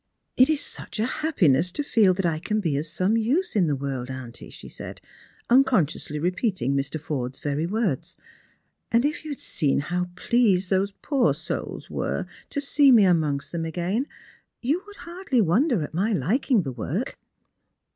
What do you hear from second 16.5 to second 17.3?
the work."